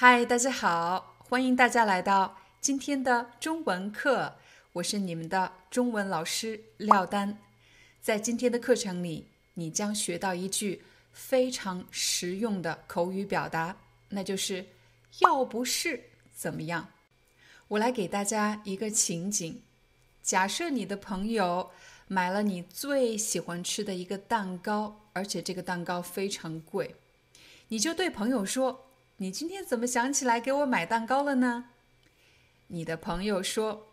[0.00, 4.36] 嗨，大家好，欢迎大家来到今天的中文课，
[4.74, 7.36] 我是你们的中文老师廖丹。
[8.00, 13.76] 在今天的课程里，你将学到一句非常实用的口语表达，
[14.10, 14.64] 那就是
[15.18, 16.00] “要不是
[16.32, 16.90] 怎么样”。
[17.66, 19.60] 我来给大家一个情景：
[20.22, 21.70] 假设你的朋友
[22.06, 26.94] 买了你最喜欢吃的一个蛋糕，而且这个蛋糕非常贵，
[27.66, 28.84] 你就对朋友说。
[29.20, 31.70] 你今天怎么想起来给我买蛋糕了呢？
[32.68, 33.88] 你的朋友说：“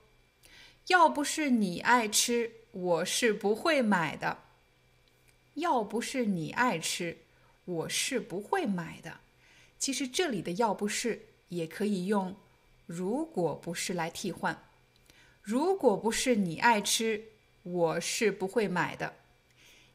[0.85, 4.37] 要不是你爱吃，我是不会买的。
[5.55, 7.17] 要不是你爱吃，
[7.65, 9.21] 我是不会买的。”
[9.79, 12.35] 其实这里的“要不是”也可以用
[12.85, 14.63] “如果不是”来替换。
[15.41, 17.29] 如果不是你爱吃，
[17.63, 19.15] 我是不会买的。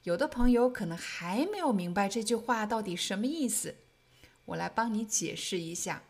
[0.02, 3.76] 有的朋友可能还没有明白这句话到底什么意思。
[4.50, 6.02] 我来帮你解释一下。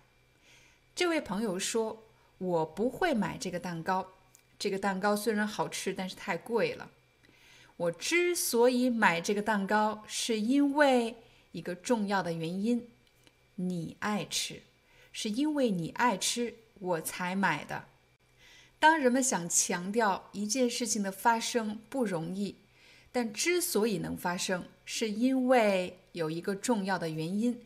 [0.95, 2.05] 这位朋友说
[2.39, 4.15] ：“我不会买这个蛋糕。
[4.59, 6.91] 这个蛋糕虽然好吃，但是太贵了。
[7.77, 11.17] 我之所以买这个蛋糕，是因为
[11.53, 12.89] 一个重要的原因：
[13.57, 14.63] 你爱吃，
[15.13, 17.85] 是因为你爱吃，我才买的。
[18.79, 22.57] 当人们想强调一件事情的发生不容易，
[23.13, 27.61] 但之所以能发生，是因为有一个重要的原因。”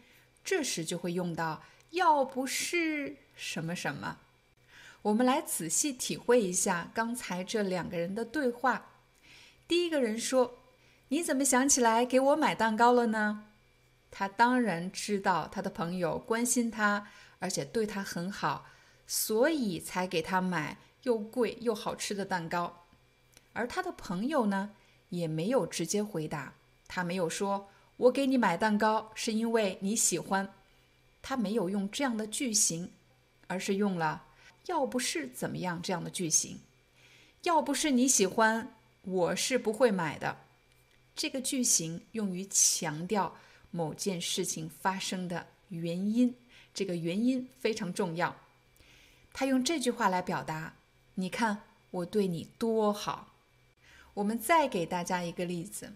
[0.44, 4.18] 这时就会用到“要不是什么什么”。
[5.02, 8.86] 我们来仔细体会一下刚才这两个人的对话。
[9.66, 10.58] 第一个人说
[11.08, 13.46] ：“你怎么想起来给我买蛋糕了呢？”
[14.10, 18.66] 他当然知道他的朋友关心他，而且对他很好，
[19.06, 22.84] 所以才给他买又贵又好吃的蛋糕。
[23.54, 24.70] 而他的朋友呢，
[25.08, 26.54] 也没有直接回答，
[26.86, 27.70] 他没有说。
[27.96, 30.52] 我给你买蛋糕是因为你喜欢，
[31.22, 32.90] 他没有用这样的句型，
[33.46, 34.24] 而是用了
[34.66, 36.58] “要不是怎么样”这样的句型。
[37.44, 40.38] 要不是你喜欢，我是不会买的。
[41.14, 43.36] 这个句型用于强调
[43.70, 46.34] 某件事情发生的原因，
[46.74, 48.34] 这个原因非常重要。
[49.32, 50.74] 他用这句话来表达：
[51.14, 51.62] 你看
[51.92, 53.34] 我对你多好。
[54.14, 55.92] 我们再给大家一个例子，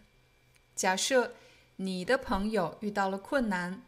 [0.76, 1.34] 假设。
[1.80, 3.82] 你的朋友遇到了困难，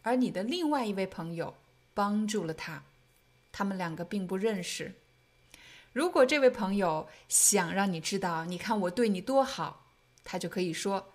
[0.00, 1.54] 而你的另外一位朋友
[1.92, 2.82] 帮助了他，
[3.52, 4.94] 他们两个并不认识。
[5.92, 9.84] 如果这位朋友想让你知道，你看我对你多好，
[10.24, 11.12] 他就可以说：“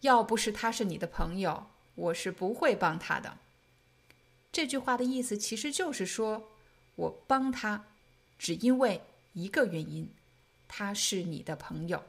[0.00, 3.36] 要不是他是你的朋友，我是不会帮他的。”
[4.50, 6.48] 这句话的意思其实就是说，
[6.94, 7.84] 我帮他
[8.38, 9.02] 只因为
[9.34, 10.10] 一个原因，
[10.66, 12.02] 他是你的朋友。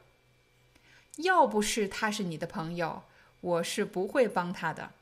[1.18, 3.02] 要不是他是你的朋友。
[3.44, 4.92] 我是不会帮他的。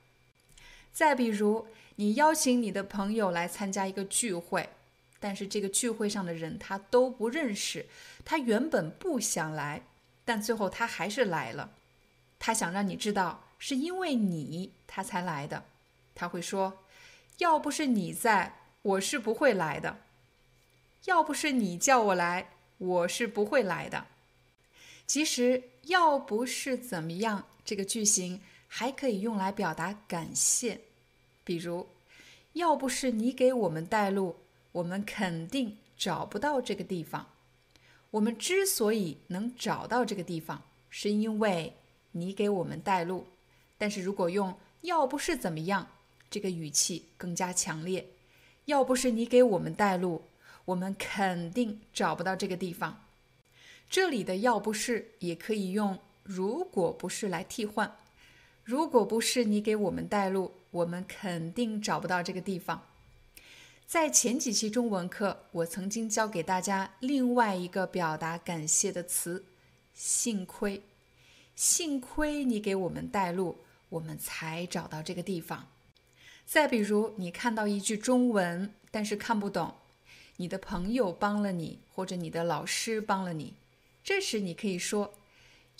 [0.92, 4.68] 再比如，你邀请你的朋友来参加一个聚会，
[5.20, 7.86] 但是这个聚会上的人他都不认识，
[8.24, 9.82] 他原本不想来，
[10.24, 11.70] 但最后他还是来了。
[12.40, 15.62] 他想让你知道，是因为你他才来的。
[16.14, 16.80] 他会说
[17.38, 19.98] ：“要不是你在，我是不会来的。
[21.04, 22.48] 要不是你叫我来，
[22.78, 24.06] 我是不会来的。”
[25.06, 27.46] 其实，要不是怎么样。
[27.64, 30.80] 这个句型还可以用来表达感谢，
[31.44, 31.86] 比如，
[32.54, 34.36] 要不是你给我们带路，
[34.72, 37.28] 我们肯定找不到这个地方。
[38.10, 41.74] 我们之所以能找到这个地方，是因为
[42.12, 43.26] 你给我们带路。
[43.78, 45.86] 但是如果用“要不是怎么样”，
[46.28, 48.06] 这个语气更加强烈。
[48.64, 50.22] 要不是你给我们带路，
[50.64, 53.01] 我们肯定找不到这个地方。
[53.92, 55.98] 这里的“要不是”也可以用。
[56.22, 57.94] 如果不是来替换，
[58.64, 62.86] 如果不是你给我们带路，我们肯定找不到这个地方。
[63.86, 69.44] 在前几期中文课，我曾经教给大家另外一个表达感谢的词
[69.92, 70.82] “幸亏”。
[71.54, 73.58] 幸亏你给我们带路，
[73.90, 75.68] 我们才找到这个地方。
[76.46, 79.74] 再比如，你看到一句中文，但是看不懂，
[80.38, 83.52] 你的朋友帮了你，或者你的老师帮了你，
[84.04, 85.14] 这时你可以说：“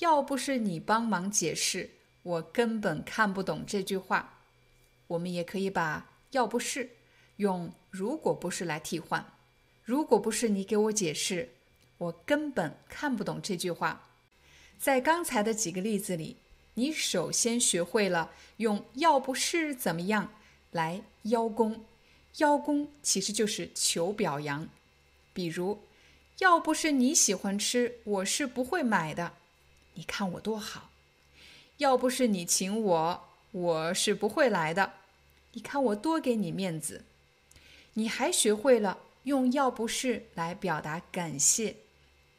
[0.00, 1.90] 要不是你帮忙解释，
[2.22, 4.38] 我根本看不懂这句话。”
[5.08, 6.90] 我们也可以把“要不是”
[7.36, 9.32] 用“如果不是”来替换。
[9.84, 11.50] 如果不是你给我解释，
[11.98, 14.08] 我根本看不懂这句话。
[14.78, 16.36] 在刚才的几个例子里，
[16.74, 20.32] 你首先学会了用“要不是怎么样”
[20.70, 21.84] 来邀功。
[22.38, 24.68] 邀功其实就是求表扬。
[25.34, 25.82] 比如，
[26.42, 29.34] 要不是你喜欢吃，我是不会买的。
[29.94, 30.90] 你看我多好。
[31.76, 34.94] 要不是你请我，我是不会来的。
[35.52, 37.04] 你看我多给你面子。
[37.94, 41.76] 你还学会了用“要不是”来表达感谢。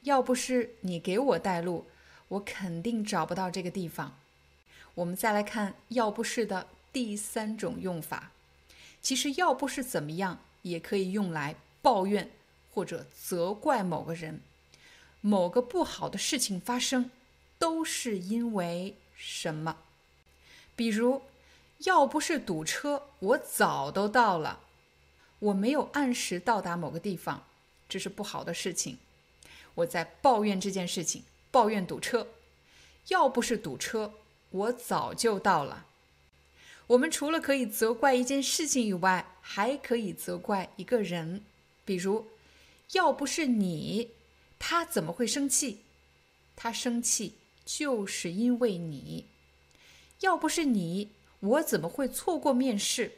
[0.01, 1.85] 要不是你给我带路，
[2.27, 4.17] 我肯定找不到这个地方。
[4.95, 8.31] 我们再来看“要不是”的第三种用法。
[9.01, 12.29] 其实，要不是怎么样，也可以用来抱怨
[12.73, 14.41] 或者责怪某个人。
[15.21, 17.09] 某个不好的事情发生，
[17.57, 19.77] 都是因为什么？
[20.75, 21.21] 比如，
[21.79, 24.59] 要不是堵车，我早都到了。
[25.39, 27.45] 我没有按时到达某个地方，
[27.87, 28.97] 这是不好的事情。
[29.75, 32.27] 我在抱怨这件事情，抱怨堵车。
[33.07, 34.13] 要不是堵车，
[34.49, 35.85] 我早就到了。
[36.87, 41.43] 我们除了可以责怪一件事情以外，还可以责怪一个人。
[41.85, 42.27] 比如，
[42.93, 44.09] 要不是你，
[44.57, 45.81] 他怎么会生气？
[46.55, 47.33] 他生气
[47.65, 49.25] 就是因为你。
[50.21, 51.09] 要不是你，
[51.39, 53.11] 我怎么会错过面试？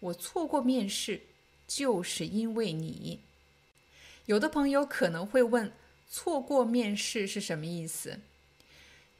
[0.00, 1.22] 我错过面试
[1.66, 3.20] 就是因为你。
[4.26, 5.72] 有的朋友可能会问：
[6.10, 8.20] 错过面试是什么意思？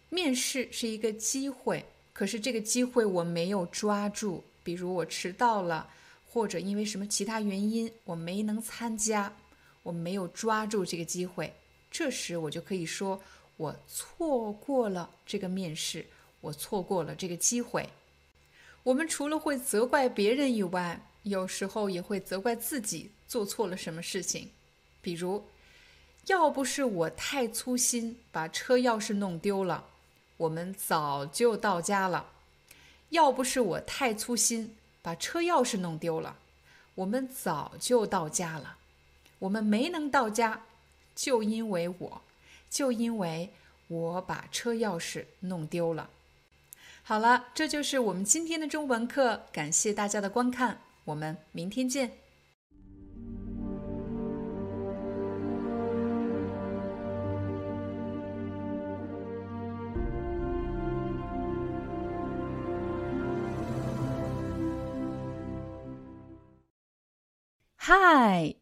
[0.09, 1.87] 面试是一个机会。
[2.13, 5.89] 可是这个机会我没有抓住，比如我迟到了，
[6.31, 9.35] 或者因为什么其他原因我没能参加，
[9.83, 11.55] 我没有抓住这个机会，
[11.91, 13.21] 这时我就可以说
[13.57, 16.07] 我错过了这个面试，
[16.41, 17.89] 我错过了这个机会。
[18.85, 24.51] 我们除了会责怪别人以外，有时候也会责怪自己做错了什么事情，
[25.01, 25.45] 比如，
[26.27, 29.87] 要不是我太粗心，把车钥匙弄丢了。
[30.39, 32.33] 我们早就到家了，
[33.11, 36.37] 要不是我太粗心，把车钥匙弄丢了，
[36.97, 38.79] 我们早就到家了。
[39.43, 40.63] 我们没能到家，
[41.17, 42.23] 就因为我，
[42.71, 43.51] 就因为
[43.89, 46.09] 我把车钥匙弄丢了。
[47.03, 52.13] 好了，这就是我们今天的中文课，感谢大家的观看，我们明天见。
[67.85, 68.62] Hi,